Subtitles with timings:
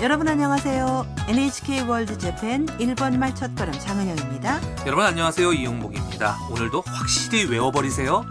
[0.00, 1.06] 여러분 안녕하세요.
[1.26, 4.60] NHK 월드 재팬 1번말 첫걸음 장은영입니다.
[4.86, 5.52] 여러분 안녕하세요.
[5.52, 6.36] 이용복입니다.
[6.52, 8.24] 오늘도 확실히 외워버리세요.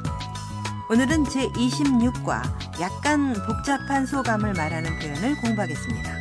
[0.90, 2.42] 오늘은 제26과
[2.80, 6.18] 약간 복잡한 소감을 말하는 표현을 공부하겠습니다.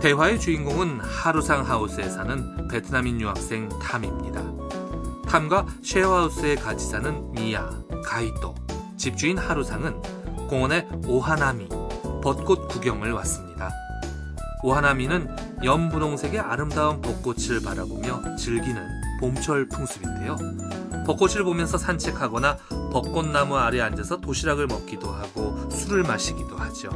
[0.00, 4.44] 대화의 주인공은 하루상 하우스에 사는 베트남인 유학생 탐입니다.
[5.28, 8.54] 탐과 쉐어하우스에 같이 사는 미야, 가이토,
[8.96, 10.00] 집주인 하루상은
[10.48, 11.68] 공원의 오하나미,
[12.22, 13.70] 벚꽃 구경을 왔습니다.
[14.62, 15.28] 오하나미는
[15.62, 18.82] 연분홍색의 아름다운 벚꽃을 바라보며 즐기는
[19.20, 20.36] 봄철 풍습인데요.
[21.04, 22.56] 벚꽃을 보면서 산책하거나
[22.92, 26.90] 벚꽃나무 아래 앉아서 도시락을 먹기도 하고 술을 마시기도 하죠.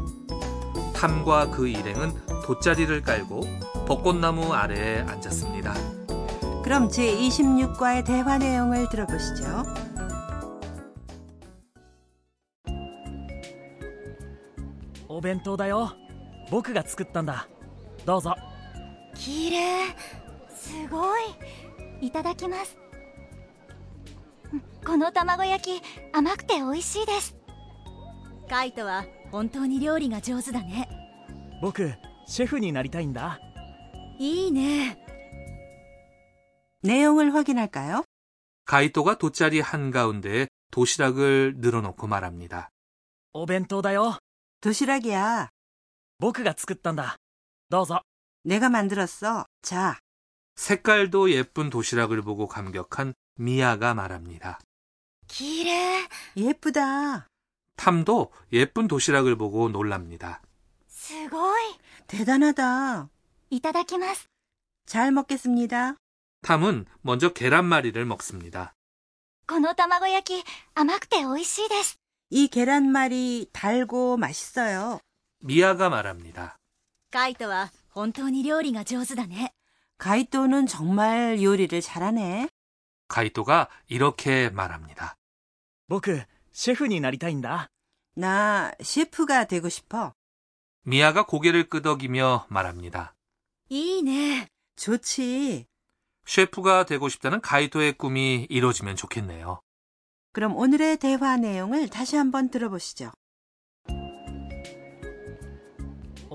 [0.95, 2.13] 탐과 그 일행은
[2.45, 3.43] 돗자리를 깔고
[3.87, 5.75] 벚꽃나무 아래에 앉았습니다.
[6.63, 9.90] 그럼 제26과의 대화 내용을 들어보시죠.
[15.20, 15.94] お弁当だよ
[16.52, 17.48] 僕が作ったんだ
[18.06, 18.36] どうぞ
[19.16, 19.90] きれい
[20.56, 21.22] すごい
[22.02, 22.78] いただきます
[24.54, 25.84] うんこの卵焼き
[26.14, 27.36] 甘くて美味しいです
[28.50, 30.88] カイトは本当に料理が上手だね
[31.62, 31.94] 僕
[32.28, 33.40] シェフになりたいんだ
[34.20, 34.98] いいね
[36.82, 38.04] 내용을 확인할까요?
[38.66, 42.70] 가이토가 돗자리 한가운데에 도시락을 늘어놓고 말합니다.
[43.34, 44.20] お弁当だよ
[44.62, 45.50] 도시락이야.
[46.20, 47.18] 僕が作ったんだ
[47.70, 48.02] どうぞ
[48.44, 49.46] 내가 만들었어.
[49.62, 50.00] 자,
[50.56, 54.60] 색깔도 예쁜 도시락을 보고 감격한 미아가 말합니다.
[55.28, 57.28] きれい 예쁘다.
[57.76, 60.42] 탐도 예쁜 도시락을 보고 놀랍니다.
[60.88, 61.62] すごい
[62.08, 63.10] 대단하다.
[63.50, 64.28] いただきます
[64.86, 65.96] 잘 먹겠습니다.
[66.42, 68.74] 탐은 먼저 계란말이를 먹습니다.
[69.48, 71.99] この卵焼き甘くて美味しいです
[72.30, 75.00] 이 계란말이 달고 맛있어요.
[75.40, 76.58] 미아가 말합니다.
[77.12, 79.54] カイトは本当に料理が上手だね
[79.98, 82.50] 가이토는 정말 요리를 잘하네.
[83.08, 85.16] 가이토가 이렇게 말합니다.
[85.88, 87.70] 僕シェフになりたいんだ
[88.16, 90.14] 나 셰프가 되고 싶어.
[90.84, 93.16] 미아가 고개를 끄덕이며 말합니다.
[93.70, 95.66] いいね 좋지.
[96.26, 99.62] 셰프가 되고 싶다는 가이토의 꿈이 이루어지면 좋겠네요.
[100.34, 103.12] 그럼 오늘의 대화 내용을 다시 한번 들어보시죠.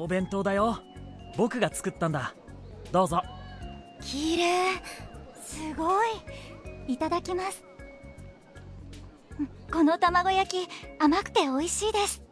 [0.01, 0.79] お弁当だよ
[1.37, 2.35] 僕が作ったんだ
[2.91, 3.23] どうぞ
[4.01, 4.77] きれい
[5.45, 6.09] すごい
[6.89, 7.63] いただきます
[9.39, 10.69] うんこの卵焼き
[10.99, 12.23] 甘くて美味しいです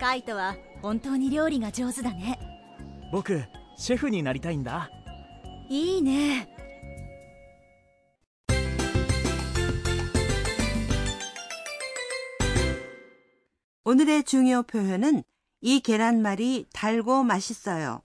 [0.00, 2.38] カイトは本当に料理が上手だね
[3.12, 3.42] 僕
[3.76, 4.90] シェフになりたいんだ
[5.68, 6.48] いいね
[13.88, 15.24] 오늘의 중요 표현은
[15.60, 18.02] 이 계란말이 달고 맛있어요.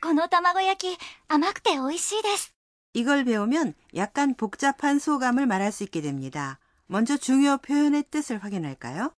[0.00, 2.54] この卵焼き甘くて美味しいです
[2.94, 6.58] 이걸 배우면 약간 복잡한 소감을 말할 수 있게 됩니다.
[6.86, 9.12] 먼저 중요 표현의 뜻을 확인할까요?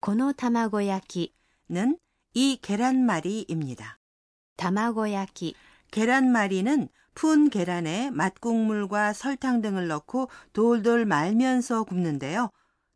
[0.00, 1.34] この卵焼き、
[1.70, 1.96] 는
[2.34, 3.98] 이 계란말이입니다.
[4.56, 5.54] 卵焼き、
[5.90, 12.50] 계란말이는 푼 계란에 맛국물과 설탕 등을 넣고 돌돌 말면서 굽는데요.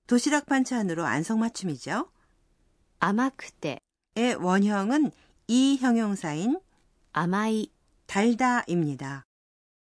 [0.07, 2.09] 도시락 반찬으로 안성맞춤이죠.
[2.99, 5.11] 아마 그때의 원형은
[5.47, 6.59] 이 형용사인
[7.11, 7.71] 아마이
[8.05, 9.23] 달다입니다.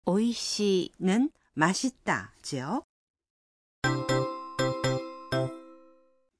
[0.05, 2.83] 오이시는 맛있다지요.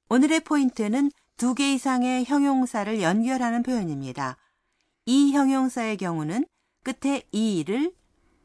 [0.08, 4.36] 오늘의 포인트는 두 개 이상의 형용사를 연결하는 표현입니다.
[5.06, 6.46] 이 형용사의 경우는
[6.84, 7.92] 끝에 이를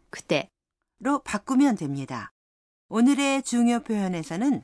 [0.10, 2.32] 그때로 바꾸면 됩니다.
[2.88, 4.64] 오늘의 중요 표현에서는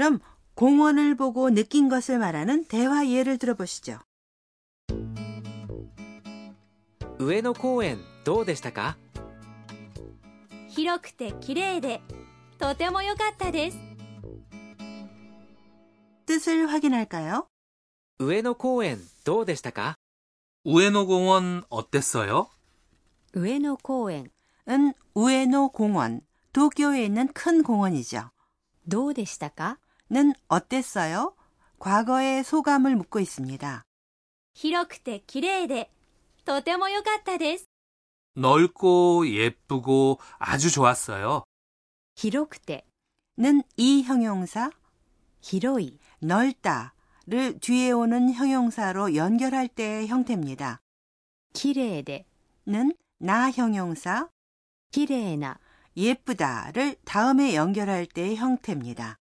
[0.00, 0.20] 그럼
[0.54, 4.00] 공원을 보고 느낀 것을 말하는 대화 예를 들어보시죠.
[7.18, 8.98] 上野公園どうでしたか
[10.68, 12.02] 広くて綺麗で
[12.58, 13.78] とても良かったです
[16.26, 17.46] 뜻을 확인할까요?
[18.18, 19.96] 上野公園どうでしたか
[20.64, 22.48] 우에노 공원 어땠어요?
[23.32, 24.30] 上野公園、
[24.68, 26.22] 은 우에노 공원
[26.52, 28.30] 도쿄에 있는 큰 공원이죠.
[28.88, 29.78] どうでしたか
[30.10, 31.34] 는 어땠어요?
[31.78, 33.82] 과거의 소감을 묻고 있습니다.
[34.54, 35.90] 広くて綺麗で
[36.44, 37.66] とても良かったです
[38.36, 41.42] 넓고 예쁘고 아주 좋았어요.
[42.14, 42.84] 広くて
[43.38, 44.70] 는 이 형용사
[45.40, 50.80] 広い 넓다를 뒤에 오는 형용사로 연결할 때의 형태입니다.
[51.52, 52.24] 綺麗で
[52.66, 54.28] 는 나 형용사
[54.92, 55.58] 綺麗な
[55.96, 59.18] 예쁘다를 다음에 연결할 때의 형태입니다.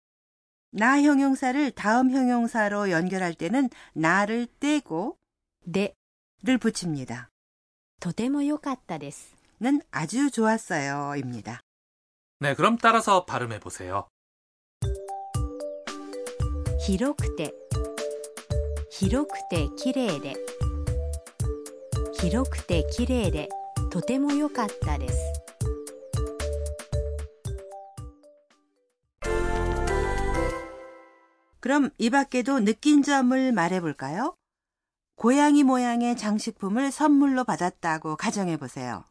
[0.73, 5.17] 나 형용사를 다음 형용사로 연결할 때는 나를 떼고
[5.71, 5.95] で
[6.43, 7.31] 를 붙입니다.
[8.01, 11.15] とても良かったです 는 아주 좋았어요.
[11.17, 11.61] 입니다.
[12.41, 14.09] 네, 그럼 따라서 발음해 보세요.
[16.87, 17.55] 広くて
[18.91, 20.35] 広くて綺麗で
[22.21, 23.49] 広くて綺麗で
[23.91, 25.33] とても良かったです
[31.60, 34.36] 그럼 이 밖에도 느낀 점을 말해볼까요?
[35.16, 39.04] 고양이 모양의 장식품을 선물로 받았다고 가정해보세요.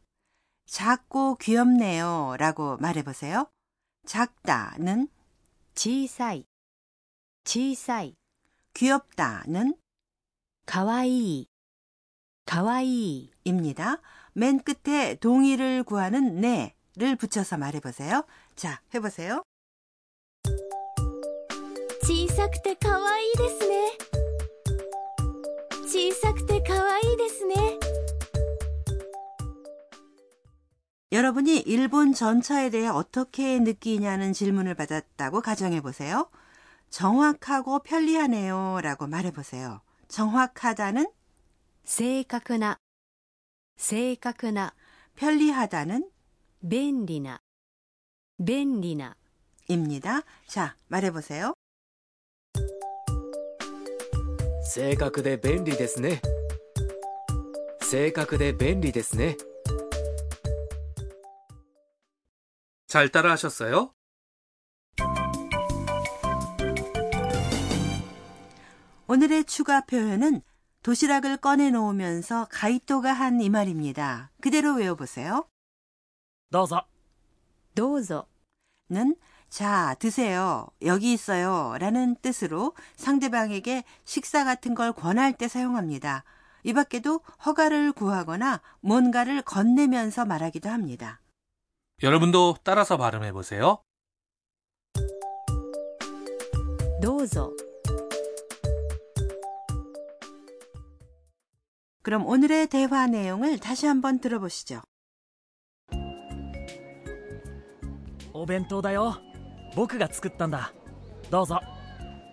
[0.66, 3.50] 작고 귀엽네요 라고 말해보세요.
[4.06, 5.08] 작다는
[5.74, 6.44] 지사이,
[7.44, 8.16] 지사이.
[8.74, 9.74] 귀엽다는
[10.66, 11.46] 가와이,
[12.46, 14.00] 가와이입니다.
[14.34, 18.24] 맨 끝에 동의를 구하는 네를 붙여서 말해보세요.
[18.54, 19.42] 자, 해보세요.
[22.47, 23.75] さくて可愛いですね
[25.85, 27.79] 小さくて可愛いですね
[31.11, 36.31] 여러분이 일본 전차에 대해 어떻게 느끼냐는 질문을 받았다고 가정해 보세요.
[36.89, 39.81] 정확하고 편리하네요 라고 말해 보세요.
[40.07, 41.07] 정확하다는
[41.85, 42.77] 正確な
[43.77, 44.73] 正確な
[45.15, 46.09] 편리하다는
[46.67, 47.41] 便利な
[48.39, 49.15] 便利な
[49.69, 50.21] 입니다.
[50.47, 51.53] 자, 말해 보세요.
[54.67, 56.21] 正確で便利ですね
[57.81, 59.37] 正確で便利ですね
[62.87, 63.93] 잘 따라 하셨어요?
[69.07, 70.41] 오늘의 추가 표현은
[70.83, 74.31] 도시락을 꺼내 놓으면서 가이토가 한 이 말입니다.
[74.41, 75.47] 그대로 외워 보세요.
[76.51, 76.85] どうぞ
[77.73, 78.27] どうぞ
[78.91, 79.15] 는
[79.49, 80.67] 자, 드세요.
[80.81, 81.75] 여기 있어요.
[81.79, 86.23] 라는 뜻으로 상대방에게 식사 같은 걸 권할 때 사용합니다.
[86.63, 91.21] 이 밖에도 허가를 구하거나 뭔가를 건네면서 말하기도 합니다.
[92.01, 93.79] 여러분도 따라서 발음해 보세요.
[97.01, 97.53] どうぞ
[102.01, 104.81] 그럼 오늘의 대화 내용을 다시 한번 들어보시죠.
[108.33, 109.15] お弁当だよ
[109.77, 110.73] 僕が作ったんだ
[111.29, 111.59] どうぞ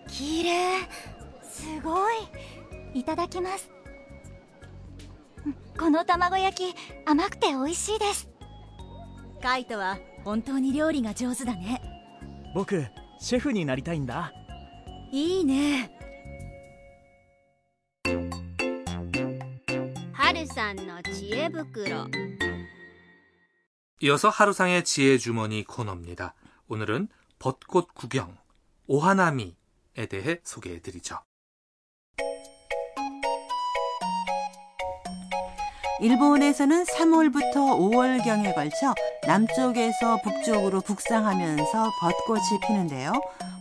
[0.07, 0.87] 綺麗
[1.41, 2.15] すごい
[2.93, 3.71] いただきます
[5.45, 6.75] うんこの卵焼き
[7.05, 8.29] 甘くて美味しいです
[9.41, 11.81] カイトは本当に料理が上手だね
[12.53, 12.85] 僕
[13.19, 14.31] シェフになりたいんだ
[15.11, 15.91] いいね
[20.13, 22.07] 春さんの知恵袋
[24.03, 26.33] 이어서 하루상의 지혜 주머니 코너입니다.
[26.67, 27.07] 오늘은
[27.38, 28.36] 벚꽃 구경,
[28.86, 31.18] 오하나미에 대해 소개해 드리죠.
[36.00, 38.94] 일본에서는 3월부터 5월경에 걸쳐
[39.26, 43.12] 남쪽에서 북쪽으로 북상하면서 벚꽃이 피는데요.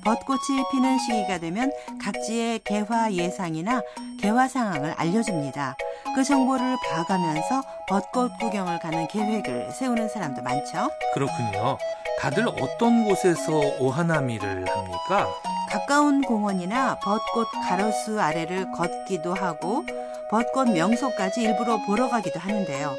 [0.03, 3.81] 벚꽃이 피는 시기가 되면 각지의 개화 예상이나
[4.19, 5.75] 개화 상황을 알려줍니다.
[6.13, 10.89] 그 정보를 봐가면서 벚꽃 구경을 가는 계획을 세우는 사람도 많죠.
[11.13, 11.77] 그렇군요.
[12.19, 15.27] 다들 어떤 곳에서 오하나미를 합니까?
[15.69, 19.83] 가까운 공원이나 벚꽃 가로수 아래를 걷기도 하고
[20.31, 22.95] 벚꽃 명소까지 일부러 보러 가기도 하는데요.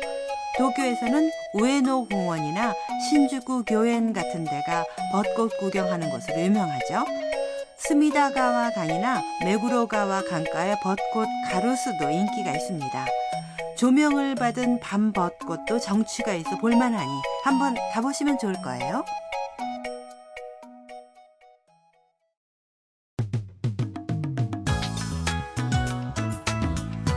[0.58, 2.74] 도쿄에서는 우에노 공원이나
[3.08, 7.04] 신주쿠 교엔 같은 데가 벚꽃 구경하는 곳으로 유명하죠.
[7.78, 13.06] 스미다가와 강이나 메구로가와 강가의 벚꽃 가로수도 인기가 있습니다.
[13.76, 17.10] 조명을 받은 밤 벚꽃도 정취가 있어 볼만하니
[17.46, 19.04] 한번 가보시면 좋을 거예요.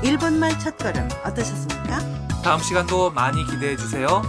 [0.03, 1.99] 일본말 첫걸음 어떠셨습니까?
[2.43, 4.21] 다음 시간도 많이 기대해 주세요.